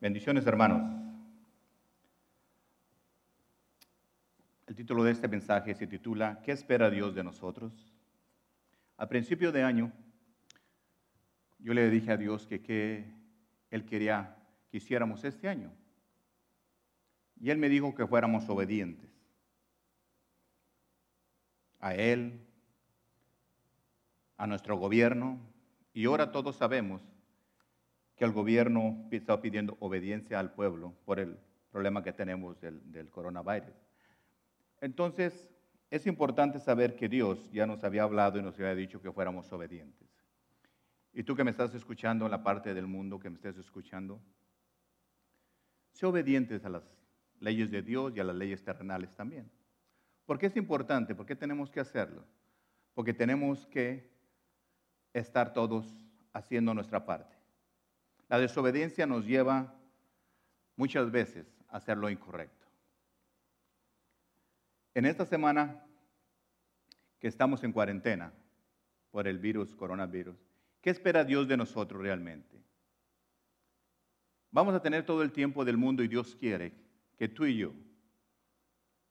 [0.00, 0.80] Bendiciones, hermanos.
[4.68, 7.92] El título de este mensaje se titula ¿Qué espera Dios de nosotros?
[8.96, 9.92] A principio de año,
[11.58, 13.12] yo le dije a Dios que qué
[13.70, 14.36] Él quería
[14.70, 15.72] que hiciéramos este año.
[17.40, 19.10] Y Él me dijo que fuéramos obedientes
[21.80, 22.46] a Él,
[24.36, 25.40] a nuestro gobierno.
[25.92, 27.02] Y ahora todos sabemos
[28.18, 31.38] que el gobierno está pidiendo obediencia al pueblo por el
[31.70, 33.74] problema que tenemos del, coronavirus.
[34.80, 35.48] Entonces,
[35.88, 39.50] es importante saber que Dios ya nos había hablado y nos había dicho que fuéramos
[39.52, 40.08] obedientes.
[41.12, 44.20] Y tú que me estás escuchando en la parte del mundo que me estés escuchando,
[45.92, 46.82] sé obedientes a las
[47.38, 49.48] leyes de Dios y a las leyes terrenales también.
[50.26, 51.14] ¿Por qué es importante?
[51.14, 52.24] ¿Por qué tenemos que hacerlo?
[52.94, 54.10] Porque tenemos que
[55.12, 55.86] estar todos
[56.32, 57.37] haciendo nuestra parte.
[58.28, 59.74] La desobediencia nos lleva
[60.76, 62.66] muchas veces a hacer lo incorrecto.
[64.94, 65.84] En esta semana
[67.18, 68.32] que estamos en cuarentena
[69.10, 70.36] por el virus, coronavirus,
[70.80, 72.62] ¿qué espera Dios de nosotros realmente?
[74.50, 76.72] Vamos a tener todo el tiempo del mundo y Dios quiere
[77.16, 77.72] que tú y yo,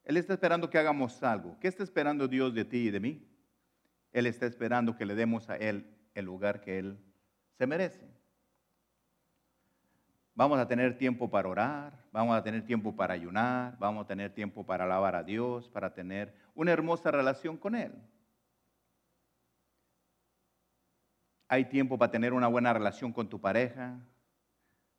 [0.03, 1.57] Él está esperando que hagamos algo.
[1.59, 3.27] ¿Qué está esperando Dios de ti y de mí?
[4.11, 6.97] Él está esperando que le demos a Él el lugar que Él
[7.57, 8.07] se merece.
[10.37, 14.31] Vamos a tener tiempo para orar, vamos a tener tiempo para ayunar, vamos a tener
[14.31, 17.91] tiempo para alabar a Dios, para tener una hermosa relación con Él.
[21.47, 23.99] Hay tiempo para tener una buena relación con tu pareja,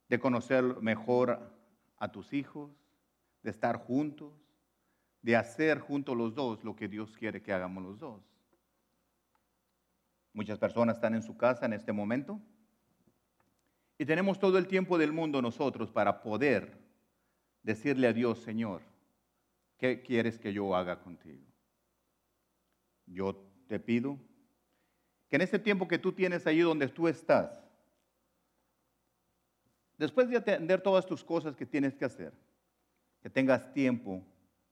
[0.08, 1.54] de conocer mejor
[1.98, 2.72] a tus hijos,
[3.44, 4.32] de estar juntos,
[5.22, 8.24] de hacer juntos los dos lo que Dios quiere que hagamos los dos.
[10.32, 12.40] Muchas personas están en su casa en este momento
[13.98, 16.78] y tenemos todo el tiempo del mundo nosotros para poder
[17.64, 18.80] decirle a Dios, Señor,
[19.76, 21.44] ¿qué quieres que yo haga contigo?
[23.06, 23.34] Yo
[23.66, 24.16] te pido
[25.28, 27.60] que en ese tiempo que tú tienes ahí donde tú estás,
[29.96, 32.32] después de atender todas tus cosas que tienes que hacer,
[33.20, 34.24] que tengas tiempo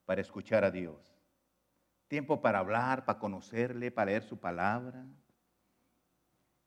[0.05, 1.13] para escuchar a Dios,
[2.07, 5.05] tiempo para hablar, para conocerle, para leer su palabra.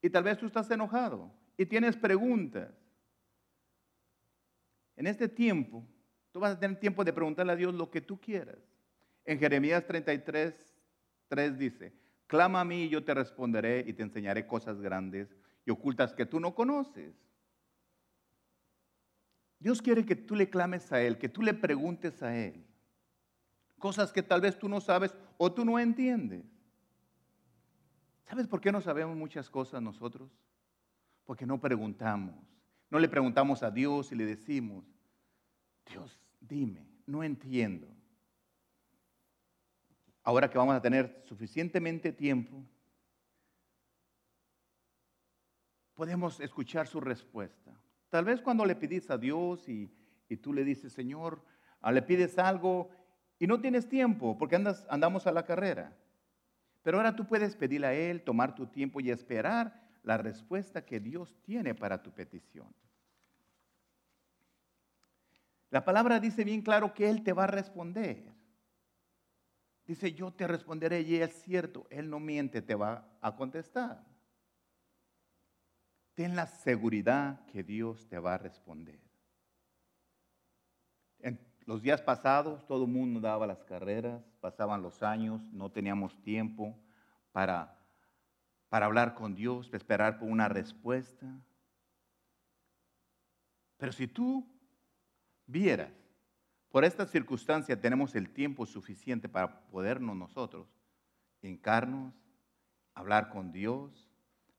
[0.02, 2.72] Y tal vez tú estás enojado y tienes preguntas.
[4.96, 5.86] En este tiempo,
[6.32, 8.56] tú vas a tener tiempo de preguntarle a Dios lo que tú quieras.
[9.26, 10.54] En Jeremías 33,
[11.28, 11.92] 3 dice,
[12.26, 16.24] clama a mí y yo te responderé y te enseñaré cosas grandes y ocultas que
[16.24, 17.14] tú no conoces.
[19.58, 22.64] Dios quiere que tú le clames a Él, que tú le preguntes a Él.
[23.78, 26.46] Cosas que tal vez tú no sabes o tú no entiendes.
[28.24, 30.30] ¿Sabes por qué no sabemos muchas cosas nosotros?
[31.30, 32.34] Porque no preguntamos.
[32.90, 34.84] No le preguntamos a Dios y le decimos,
[35.86, 37.86] Dios, dime, no entiendo.
[40.24, 42.64] Ahora que vamos a tener suficientemente tiempo,
[45.94, 47.80] podemos escuchar su respuesta.
[48.08, 49.88] Tal vez cuando le pides a Dios y,
[50.42, 51.44] tú le dices, Señor,
[51.80, 52.90] ah, le pides algo
[53.38, 55.96] y no tienes tiempo porque andas, andamos a la carrera.
[56.82, 61.00] Pero ahora tú puedes pedirle a Él, tomar tu tiempo y esperar la respuesta que
[61.00, 62.74] Dios tiene para tu petición.
[65.70, 68.32] La palabra dice bien claro que Él te va a responder.
[69.86, 74.04] Dice, yo te responderé y es cierto, Él no miente, te va a contestar.
[76.14, 79.00] Ten la seguridad que Dios te va a responder.
[81.20, 86.20] En los días pasados todo el mundo daba las carreras, pasaban los años, no teníamos
[86.22, 86.76] tiempo
[87.32, 87.79] para
[88.70, 91.26] para hablar con Dios, para esperar por una respuesta.
[93.76, 94.48] Pero si tú
[95.44, 95.92] vieras,
[96.70, 100.68] por esta circunstancia tenemos el tiempo suficiente para podernos nosotros
[101.42, 102.14] hincarnos,
[102.94, 104.08] hablar con Dios,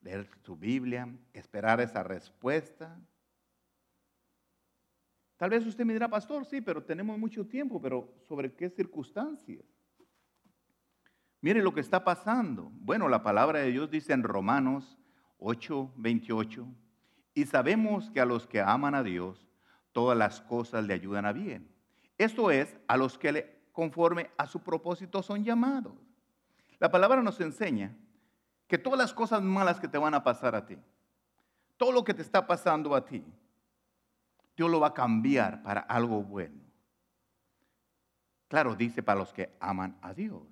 [0.02, 3.00] leer su Biblia, esperar esa respuesta.
[5.36, 9.64] Tal vez usted me dirá, pastor, sí, pero tenemos mucho tiempo, pero ¿sobre qué circunstancias?
[11.42, 12.70] Mire lo que está pasando.
[12.72, 14.96] Bueno, la palabra de Dios dice en Romanos
[15.38, 16.66] 8, 28,
[17.34, 19.48] y sabemos que a los que aman a Dios,
[19.90, 21.68] todas las cosas le ayudan a bien.
[22.16, 25.94] Esto es, a los que le, conforme a su propósito son llamados.
[26.78, 27.92] La palabra nos enseña
[28.68, 30.78] que todas las cosas malas que te van a pasar a ti,
[31.76, 33.24] todo lo que te está pasando a ti,
[34.56, 36.60] Dios lo va a cambiar para algo bueno.
[38.46, 40.51] Claro, dice para los que aman a Dios.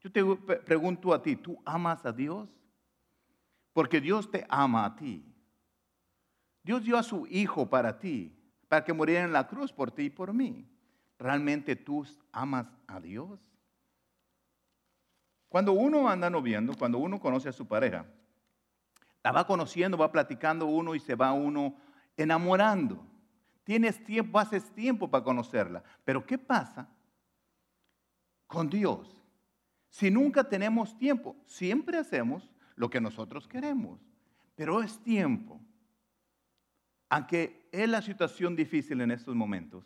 [0.00, 0.24] Yo te
[0.64, 2.48] pregunto a ti, ¿tú amas a Dios?
[3.72, 5.24] Porque Dios te ama a ti.
[6.62, 8.36] Dios dio a su Hijo para ti,
[8.68, 10.68] para que muriera en la cruz por ti y por mí.
[11.18, 13.40] ¿Realmente tú amas a Dios?
[15.48, 18.06] Cuando uno anda noviando, cuando uno conoce a su pareja,
[19.24, 21.74] la va conociendo, va platicando uno y se va uno
[22.16, 23.04] enamorando.
[23.64, 25.82] Tienes tiempo, haces tiempo para conocerla.
[26.04, 26.88] Pero ¿qué pasa
[28.46, 29.17] con Dios?
[29.98, 33.98] Si nunca tenemos tiempo, siempre hacemos lo que nosotros queremos.
[34.54, 35.60] Pero es tiempo.
[37.08, 39.84] Aunque es la situación difícil en estos momentos,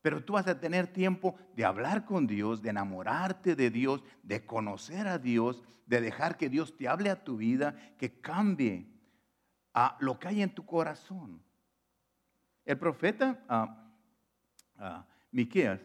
[0.00, 4.46] pero tú vas a tener tiempo de hablar con Dios, de enamorarte de Dios, de
[4.46, 8.90] conocer a Dios, de dejar que Dios te hable a tu vida, que cambie
[9.74, 11.42] a lo que hay en tu corazón.
[12.64, 13.44] El profeta
[14.78, 15.82] uh, Miqueas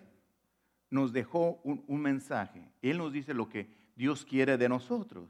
[0.95, 2.71] nos dejó un, mensaje.
[2.81, 5.29] Él nos dice lo que Dios quiere de nosotros.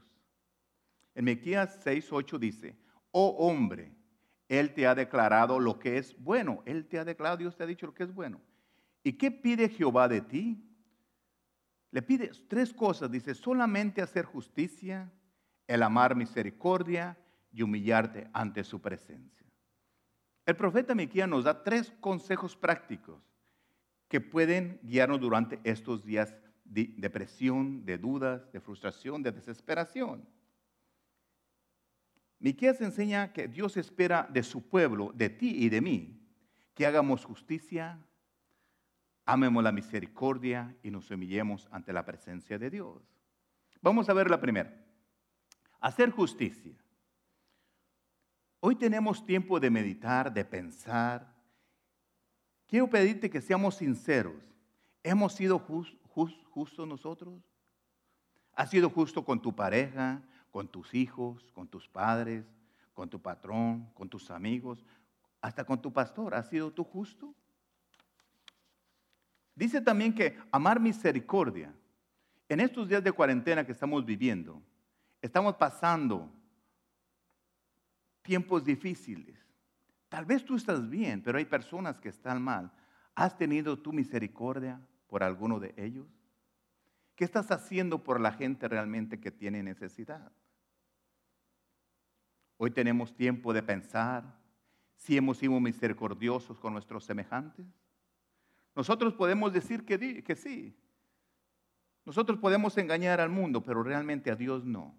[1.14, 2.76] En Miqueas 6:8 dice:
[3.10, 3.92] "Oh hombre,
[4.48, 6.62] él te ha declarado lo que es bueno.
[6.64, 8.40] Él te ha declarado, Dios te ha dicho lo que es bueno."
[9.02, 10.62] ¿Y qué pide Jehová de ti?
[11.90, 13.10] Le pide tres cosas.
[13.10, 15.12] Dice, solamente hacer justicia,
[15.66, 17.18] el amar misericordia
[17.52, 19.46] y humillarte ante su presencia.
[20.44, 23.35] El profeta Miquía nos da tres consejos prácticos
[24.08, 30.28] que pueden guiarnos durante estos días de depresión, de dudas, de frustración, de desesperación.
[32.38, 36.20] Miquías enseña que Dios espera de su pueblo, de ti y de mí,
[36.74, 37.98] que hagamos justicia,
[39.24, 43.02] amemos la misericordia y nos humillemos ante la presencia de Dios.
[43.80, 44.84] Vamos a ver la primera.
[45.80, 46.76] Hacer justicia.
[48.60, 51.35] Hoy tenemos tiempo de meditar, de pensar.
[52.66, 54.42] Quiero pedirte que seamos sinceros.
[55.02, 57.40] ¿Hemos sido justos nosotros?
[58.52, 62.44] ¿Has sido justo con tu pareja, con tus hijos, con tus padres,
[62.92, 64.84] con tu patrón, con tus amigos,
[65.40, 66.34] hasta con tu pastor?
[66.34, 67.34] ¿Has sido tú justo?
[69.54, 71.72] Dice también que amar misericordia.
[72.48, 74.62] En estos días de cuarentena que estamos viviendo,
[75.22, 76.30] estamos pasando
[78.22, 79.45] tiempos difíciles.
[80.08, 82.70] Tal vez tú estás bien, pero hay personas que están mal.
[83.14, 86.06] ¿Has tenido tu misericordia por alguno de ellos?
[87.14, 90.30] ¿Qué estás haciendo por la gente realmente que tiene necesidad?
[92.58, 94.38] Hoy tenemos tiempo de pensar
[94.94, 97.66] si hemos sido misericordiosos con nuestros semejantes.
[98.74, 100.76] Nosotros podemos decir que, sí.
[102.04, 104.94] Nosotros podemos engañar al mundo, pero realmente a Dios no.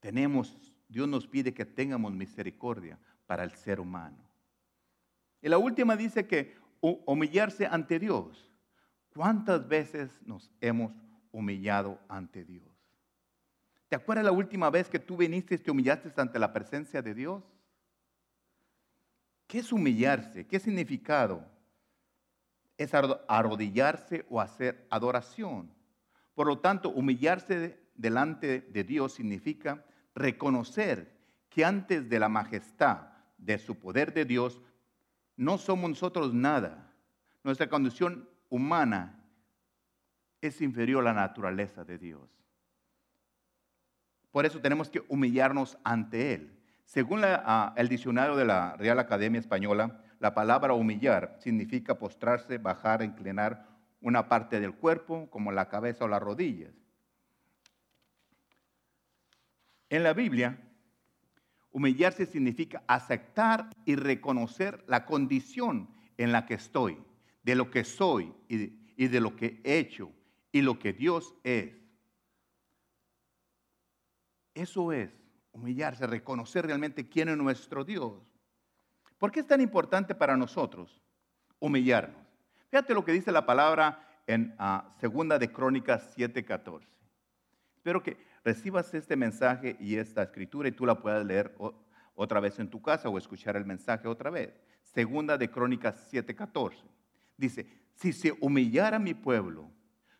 [0.00, 0.56] Tenemos,
[0.88, 4.18] Dios nos pide que tengamos misericordia para el ser humano.
[5.40, 8.50] Y la última dice que humillarse ante Dios.
[9.14, 10.92] ¿Cuántas veces nos hemos
[11.32, 12.66] humillado ante Dios?
[13.88, 17.14] ¿Te acuerdas la última vez que tú viniste y te humillaste ante la presencia de
[17.14, 17.42] Dios?
[19.46, 20.46] ¿Qué es humillarse?
[20.46, 21.54] ¿Qué significado?
[22.76, 25.70] es arrodillarse o hacer adoración.
[26.34, 29.84] Por lo tanto, humillarse delante de Dios significa
[30.14, 31.14] reconocer
[31.48, 34.60] que antes de la majestad de su poder de Dios,
[35.36, 36.92] no somos nosotros nada.
[37.42, 39.20] Nuestra condición humana
[40.40, 42.30] es inferior a la naturaleza de Dios.
[44.30, 46.60] Por eso tenemos que humillarnos ante Él.
[46.84, 53.02] Según ah, el diccionario de la Real Academia Española, la palabra humillar significa postrarse, bajar,
[53.02, 53.66] inclinar
[54.00, 56.74] una parte del cuerpo, como la cabeza o las rodillas.
[59.88, 60.58] En la Biblia,
[61.74, 67.02] humillarse significa aceptar y reconocer la condición en la que estoy,
[67.42, 70.12] de lo que soy y de, lo que he hecho
[70.52, 71.74] y lo que Dios es.
[74.54, 75.10] Eso es
[75.50, 78.22] humillarse, reconocer realmente quién es nuestro Dios.
[79.18, 81.02] ¿Por qué es tan importante para nosotros
[81.58, 82.24] humillarnos?
[82.70, 86.86] Fíjate lo que dice la palabra en ah, Segunda de Crónicas 7:14.
[87.74, 91.56] Espero que recibas este mensaje y esta escritura y tú la puedas leer
[92.14, 94.52] otra vez en tu casa o escuchar el mensaje otra vez.
[94.82, 96.84] Segunda de Crónicas 7:14.
[97.36, 99.70] Dice, si se humillara mi pueblo,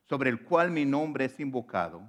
[0.02, 2.02] sobre el cual mi nombre es invocado,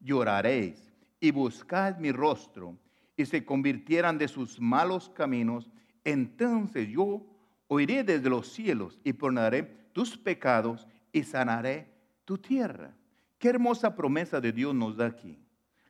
[0.00, 2.78] lloraréis y buscad mi rostro
[3.16, 5.70] y se convirtieran de sus malos caminos
[6.04, 7.26] entonces yo
[7.66, 11.90] oiré desde los cielos y perdonaré tus pecados y sanaré
[12.24, 12.94] tu tierra.
[13.38, 15.38] Qué hermosa promesa de Dios nos da aquí.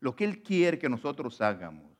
[0.04, 1.90] Lo que Él quiere que nosotros hagamos.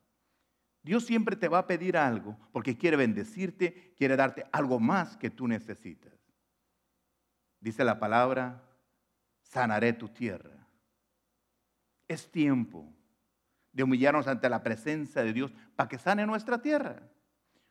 [0.82, 5.30] Dios siempre te va a pedir algo porque quiere bendecirte, quiere darte algo más que
[5.30, 6.12] tú necesitas.
[7.60, 8.62] Dice la palabra,
[9.40, 10.68] sanaré tu tierra.
[12.06, 12.92] Es tiempo
[13.72, 17.00] de humillarnos ante la presencia de Dios para que sane nuestra tierra.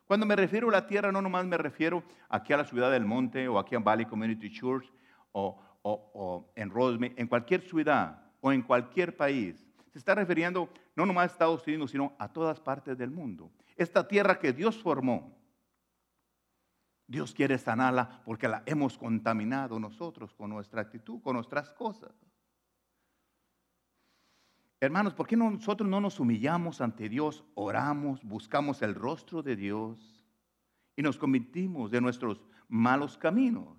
[0.05, 3.05] Cuando me refiero a la tierra, no nomás me refiero aquí a la ciudad del
[3.05, 4.91] monte o aquí en Valley Community Church
[5.31, 9.63] o, en Rosemary, en cualquier ciudad o en cualquier país.
[9.93, 13.51] Se está refiriendo no nomás a Estados Unidos, sino a todas partes del mundo.
[13.75, 15.37] Esta tierra que Dios formó,
[17.05, 22.11] Dios quiere sanarla porque la hemos contaminado nosotros con nuestra actitud, con nuestras cosas.
[24.79, 30.25] Hermanos, ¿por qué nosotros no nos humillamos ante Dios, oramos, buscamos el rostro de Dios
[30.95, 33.77] y nos convertimos de nuestros malos caminos?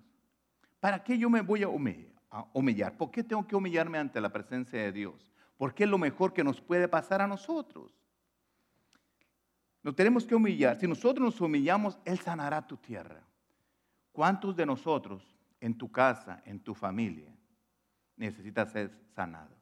[0.79, 2.95] ¿Para qué yo me voy a humillar?
[2.97, 5.34] ¿Por qué tengo que humillarme ante la presencia de Dios?
[5.57, 7.91] Porque es lo mejor que nos puede pasar a nosotros.
[9.83, 10.79] Nos tenemos que humillar.
[10.79, 13.21] Si nosotros nos humillamos, Él sanará tu tierra.
[14.11, 15.23] ¿Cuántos de nosotros
[15.59, 17.35] en tu casa, en tu familia,
[18.15, 19.57] necesitan ser sanados?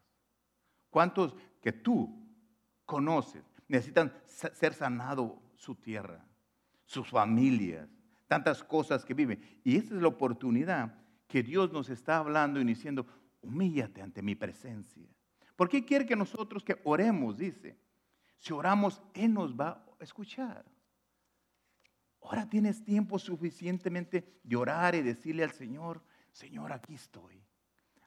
[0.90, 2.24] ¿Cuántos que tú
[2.86, 6.24] conoces necesitan ser sanado su tierra,
[6.86, 7.90] sus familias,
[8.28, 9.60] tantas cosas que viven?
[9.64, 10.96] Y esta es la oportunidad
[11.28, 13.06] que Dios nos está hablando y diciendo,
[13.42, 15.10] humíllate ante mi presencia.
[15.56, 17.38] ¿Por qué quiere que nosotros que oremos?
[17.38, 17.78] Dice,
[18.38, 20.66] si oramos, Él nos va a escuchar.
[22.22, 27.44] Ahora tienes tiempo suficientemente de orar y decirle al Señor, Señor, aquí estoy.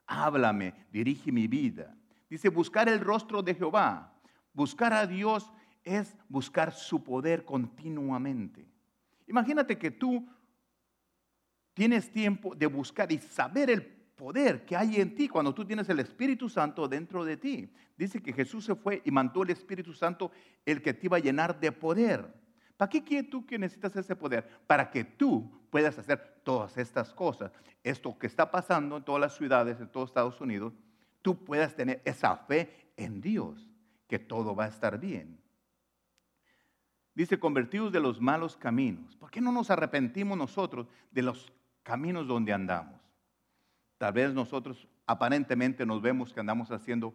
[0.07, 1.97] Háblame, dirige mi vida.
[2.29, 4.12] Dice, buscar el rostro de Jehová.
[4.53, 5.53] Buscar a Dios
[5.85, 8.67] es buscar su poder continuamente.
[9.26, 10.26] Imagínate que tú
[11.75, 15.88] tienes tiempo de buscar y saber el poder que hay en ti cuando tú tienes
[15.88, 17.70] el Espíritu Santo dentro de ti.
[17.96, 20.32] Dice que Jesús se fue y mandó el Espíritu Santo
[20.64, 22.26] el que te iba a llenar de poder.
[22.76, 24.49] ¿Para qué quieres tú que necesitas ese poder?
[24.66, 27.52] Para que tú puedas hacer todas estas cosas.
[27.85, 30.73] Esto que está pasando en todas las ciudades, en todos Estados Unidos,
[31.23, 33.70] tú puedas tener esa fe en Dios,
[34.08, 35.38] que todo va a estar bien.
[37.14, 39.16] Dice, convertidos de los malos caminos.
[39.16, 41.50] ¿Por qué no nos arrepentimos nosotros de los
[41.82, 43.05] caminos donde andamos?
[43.99, 47.15] Tal vez nosotros aparentemente nos vemos que andamos haciendo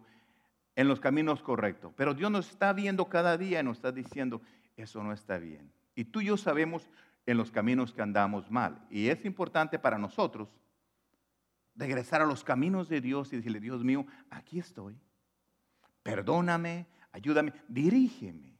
[0.74, 4.40] en los caminos correctos, pero Dios nos está viendo cada día y nos está diciendo,
[4.76, 5.70] eso no está bien.
[5.94, 6.88] Y tú y yo sabemos
[7.26, 8.84] en los caminos que andamos mal.
[8.90, 10.48] Y es importante para nosotros
[11.74, 14.98] regresar a los caminos de Dios y decirle, Dios mío, aquí estoy.
[16.02, 18.56] Perdóname, ayúdame, dirígeme.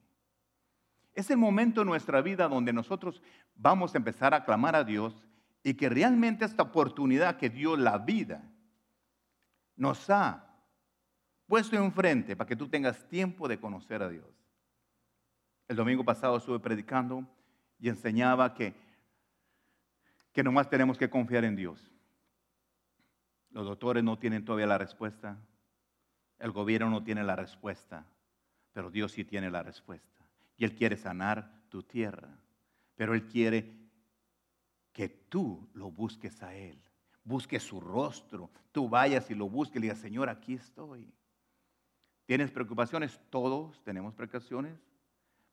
[1.14, 3.22] Es el momento en nuestra vida donde nosotros
[3.54, 5.14] vamos a empezar a clamar a Dios
[5.62, 8.42] y que realmente esta oportunidad que dio la vida
[9.76, 10.48] nos ha
[11.46, 14.26] puesto enfrente para que tú tengas tiempo de conocer a Dios.
[15.68, 17.26] El domingo pasado estuve predicando
[17.78, 18.74] y enseñaba que,
[20.32, 21.90] que nomás tenemos que confiar en Dios.
[23.50, 25.36] Los doctores no tienen todavía la respuesta.
[26.38, 28.06] El gobierno no tiene la respuesta.
[28.72, 30.08] Pero Dios sí tiene la respuesta.
[30.56, 32.28] Y Él quiere sanar tu tierra.
[32.96, 33.81] Pero Él quiere
[34.92, 36.78] que tú lo busques a Él.
[37.24, 38.50] Busques su rostro.
[38.72, 41.12] Tú vayas y lo busques y le digas, Señor, aquí estoy.
[42.26, 43.20] ¿Tienes preocupaciones?
[43.30, 44.78] Todos tenemos preocupaciones.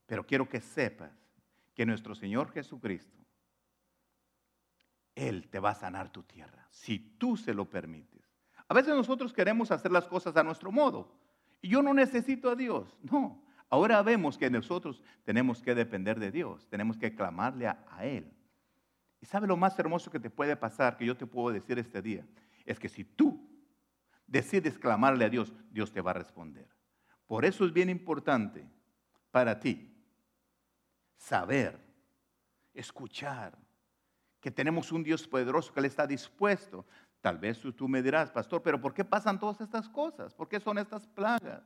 [0.06, 1.12] Pero quiero que sepas
[1.74, 3.20] que nuestro Señor Jesucristo
[5.20, 8.24] él te va a sanar tu tierra, si tú se lo permites.
[8.68, 11.12] A veces nosotros queremos hacer las cosas a nuestro modo.
[11.62, 12.98] Y yo no necesito a Dios.
[13.02, 13.44] No.
[13.70, 16.68] Ahora vemos que nosotros tenemos que depender de Dios.
[16.70, 18.32] Tenemos que clamarle a, a Él.
[19.22, 22.02] Y sabe lo más hermoso que te puede pasar, que yo te puedo decir este
[22.02, 22.26] día,
[22.66, 23.50] es que si tú
[24.28, 26.70] decides clamarle a Dios, Dios te va a responder.
[27.28, 28.68] Por eso es bien importante
[29.32, 29.94] para ti
[31.18, 31.80] saber,
[32.74, 33.58] escuchar,
[34.40, 36.86] que tenemos un Dios poderoso que Él está dispuesto.
[37.22, 40.34] Tal vez tú, me dirás, pastor, pero ¿por qué pasan todas estas cosas?
[40.34, 41.64] ¿Por qué son estas plagas?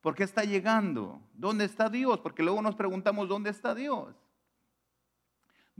[0.00, 1.20] ¿Por qué está llegando?
[1.34, 2.20] ¿Dónde está Dios?
[2.20, 4.14] Porque luego nos preguntamos, ¿dónde está Dios?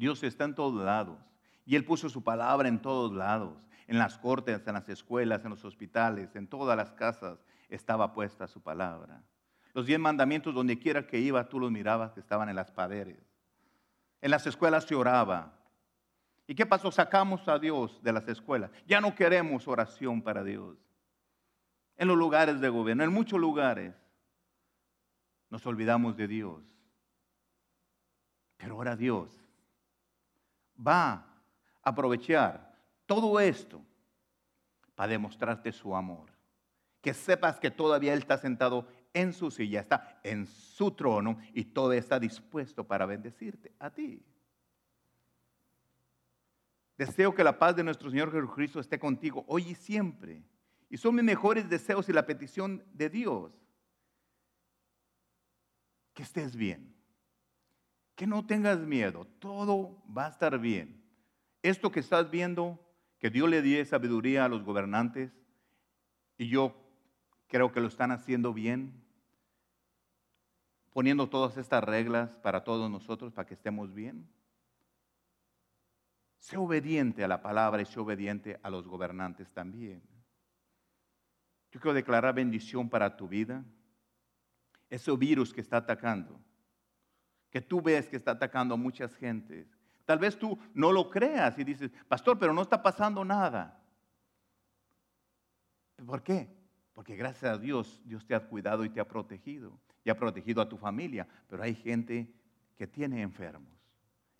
[0.01, 1.19] Dios está en todos lados.
[1.67, 3.69] Y Él puso su palabra en todos lados.
[3.87, 7.39] En las cortes, en las escuelas, en los hospitales, en todas las casas
[7.69, 9.23] estaba puesta su palabra.
[9.75, 13.23] Los diez mandamientos, donde quiera que iba, tú los mirabas que estaban en las paredes.
[14.23, 15.53] En las escuelas se oraba,
[16.47, 16.91] ¿Y qué pasó?
[16.91, 18.73] Sacamos a Dios de las escuelas.
[18.87, 20.79] Ya no queremos oración para Dios.
[21.97, 23.95] En los lugares de gobierno, en muchos lugares,
[25.51, 26.65] nos olvidamos de Dios.
[28.57, 29.41] Pero ahora Dios
[30.87, 31.25] va a
[31.83, 32.75] aprovechar
[33.07, 33.85] todo esto
[34.95, 36.31] para demostrarte su amor.
[37.01, 41.65] Que sepas que todavía Él está sentado en su silla, está en su trono y
[41.65, 44.23] todo está dispuesto para bendecirte a ti.
[46.99, 50.45] Deseo que la paz de nuestro Señor Jesucristo esté contigo hoy y siempre.
[50.91, 53.53] Y son mis mejores deseos y la petición de Dios.
[56.13, 57.00] Que estés bien.
[58.21, 61.03] Que no tengas miedo, todo va a estar bien.
[61.63, 62.79] Esto que estás viendo,
[63.19, 65.33] que Dios le dio sabiduría a los gobernantes,
[66.37, 66.77] y yo
[67.47, 69.03] creo que lo están haciendo bien,
[70.93, 74.29] poniendo todas estas reglas para todos nosotros, para que estemos bien.
[76.41, 80.03] Sé obediente a la palabra y sé obediente a los gobernantes también.
[81.73, 83.65] Yo quiero declarar bendición para tu vida.
[84.91, 86.39] Ese virus que está atacando,
[87.51, 89.67] que tú ves que está atacando a muchas gentes.
[90.05, 93.81] Tal vez tú no lo creas y dices, pastor, pero no está pasando nada.
[96.05, 96.49] ¿Por qué?
[96.95, 99.79] Porque gracias a Dios, Dios te ha cuidado y te ha protegido.
[100.05, 101.29] Y ha protegido a tu familia.
[101.49, 102.33] Pero hay gente
[102.77, 103.79] que tiene enfermos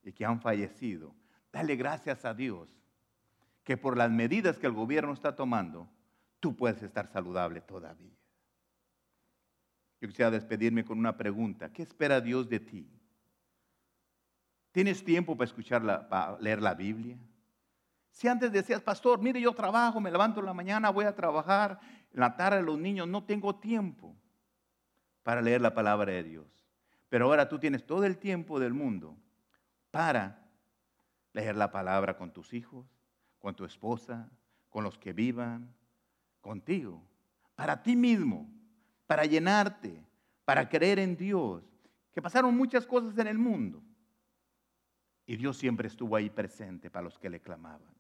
[0.03, 1.15] y que han fallecido.
[1.53, 2.69] Dale gracias a Dios
[3.65, 5.89] que por las medidas que el gobierno está tomando,
[6.41, 8.17] tú puedes estar saludable todavía.
[10.01, 11.71] Yo quisiera despedirme con una pregunta.
[11.73, 13.00] ¿Qué espera Dios de ti?
[14.73, 17.19] ¿Tienes tiempo para, escuchar para leer la Biblia?
[18.11, 21.81] Si antes decías, pastor, mire, yo trabajo, me levanto en la mañana, voy a trabajar,
[22.13, 24.15] en la tarde los niños, no tengo tiempo
[25.23, 26.47] para leer la palabra de Dios.
[27.09, 29.17] Pero ahora tú tienes todo el tiempo del mundo
[29.91, 30.47] para
[31.33, 32.87] leer la palabra con tus hijos,
[33.39, 34.29] con tu esposa,
[34.69, 35.75] con los que vivan,
[36.41, 37.03] contigo,
[37.55, 38.49] para ti mismo,
[39.07, 40.05] para llenarte,
[40.45, 41.65] para creer en Dios.
[42.13, 43.83] Que pasaron muchas cosas en el mundo.
[45.31, 47.95] Y Dios siempre estuvo ahí presente para los que le clamaban.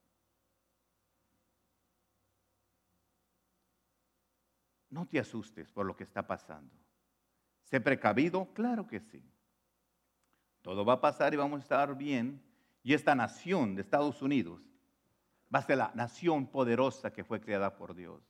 [4.89, 6.75] No te asustes por lo que está pasando.
[7.63, 9.23] Sé precavido, claro que sí.
[10.61, 12.43] Todo va a pasar y vamos a estar bien.
[12.83, 14.69] Y esta nación de Estados Unidos
[15.55, 18.25] va a ser la nación poderosa que fue creada por Dios.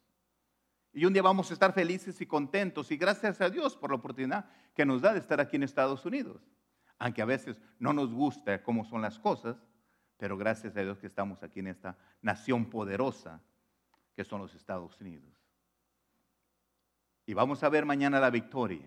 [0.93, 3.97] Y un día vamos a estar felices y contentos y gracias a Dios por la
[3.97, 6.43] oportunidad que nos da de estar aquí en Estados Unidos.
[7.01, 9.57] Aunque a veces no nos gusta cómo son las cosas,
[10.19, 13.41] pero gracias a Dios que estamos aquí en esta nación poderosa
[14.15, 15.33] que son los Estados Unidos.
[17.25, 18.87] Y vamos a ver mañana la victoria.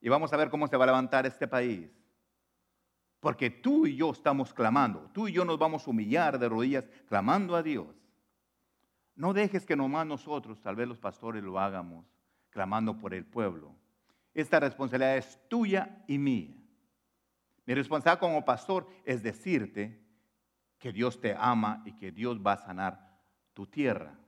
[0.00, 1.90] Y vamos a ver cómo se va a levantar este país.
[3.20, 5.10] Porque tú y yo estamos clamando.
[5.14, 7.88] Tú y yo nos vamos a humillar de rodillas clamando a Dios.
[9.16, 12.04] No dejes que nomás nosotros, tal vez los pastores, lo hagamos
[12.50, 13.74] clamando por el pueblo.
[14.34, 16.58] Esta responsabilidad es tuya y mía.
[17.68, 20.02] Mi responsabilidad como pastor es decirte
[20.78, 23.20] que Dios te ama y que Dios va a sanar
[23.52, 24.18] tu tierra.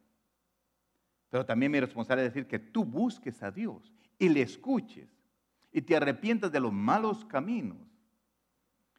[1.31, 5.09] Pero también mi responsabilidad es decir que tú busques a Dios y le escuches
[5.73, 7.79] y te arrepientas de los malos caminos.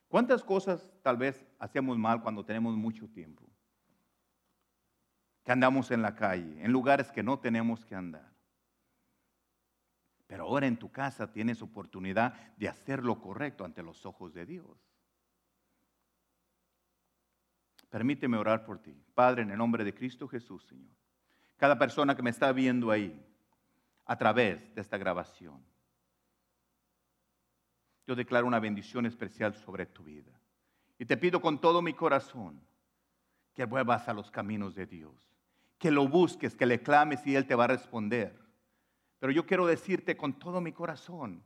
[0.08, 3.48] ¿Cuántas cosas tal vez hacemos mal cuando tenemos mucho tiempo?
[5.44, 8.31] Que andamos en la calle, en lugares que no tenemos que andar.
[10.32, 14.46] Pero ahora en tu casa tienes oportunidad de hacer lo correcto ante los ojos de
[14.46, 14.80] Dios.
[17.90, 18.96] Permíteme orar por ti.
[19.14, 21.02] Padre, en el nombre de Cristo Jesús, Señor
[21.62, 23.24] cada persona que me está viendo ahí
[24.08, 25.64] a través de esta grabación.
[28.08, 30.32] Yo declaro una bendición especial sobre tu vida.
[30.98, 32.60] Y te pido con todo mi corazón
[33.54, 35.14] que vuelvas a los caminos de Dios,
[35.78, 38.36] que lo busques, que le clames y Él te va a responder.
[39.22, 41.42] Pero yo quiero decirte con todo mi corazón,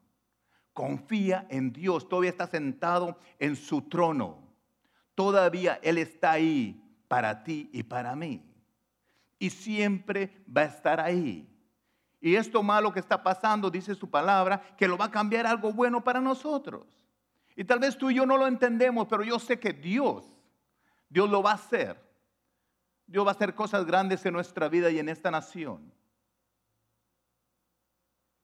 [0.73, 4.39] confía en Dios, todavía está sentado en su trono,
[5.13, 8.43] todavía Él está ahí para ti y para mí
[9.39, 11.47] y siempre va a estar ahí.
[12.19, 15.71] Y esto malo que está pasando, dice su palabra, que lo va a cambiar algo
[15.71, 16.87] bueno para nosotros.
[17.55, 20.25] Y tal vez tú y yo no lo entendemos, pero yo sé que Dios,
[21.09, 22.03] Dios lo va a hacer.
[23.05, 25.93] Dios va a hacer cosas grandes en nuestra vida y en esta nación.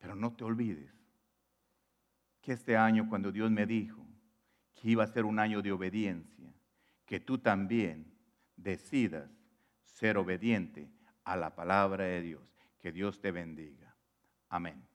[0.02, 0.92] Pero no te olvides
[2.42, 4.04] que este año cuando Dios me dijo
[4.74, 6.52] que iba a ser un año de obediencia,
[7.06, 8.12] que tú también
[8.56, 9.30] decidas
[9.86, 10.90] ser obediente
[11.24, 12.42] a la palabra de Dios.
[12.80, 13.96] Que Dios te bendiga.
[14.50, 14.91] Amén.